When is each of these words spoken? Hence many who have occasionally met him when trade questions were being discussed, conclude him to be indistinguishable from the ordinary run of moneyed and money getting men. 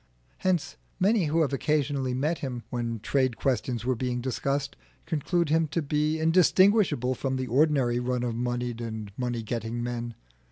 Hence 0.39 0.77
many 0.99 1.25
who 1.25 1.41
have 1.41 1.53
occasionally 1.53 2.15
met 2.15 2.39
him 2.39 2.63
when 2.71 2.99
trade 3.01 3.37
questions 3.37 3.85
were 3.85 3.93
being 3.93 4.19
discussed, 4.19 4.75
conclude 5.05 5.49
him 5.49 5.67
to 5.67 5.81
be 5.83 6.19
indistinguishable 6.19 7.13
from 7.13 7.35
the 7.35 7.45
ordinary 7.45 7.99
run 7.99 8.23
of 8.23 8.33
moneyed 8.33 8.81
and 8.81 9.11
money 9.15 9.43
getting 9.43 9.83
men. 9.83 10.15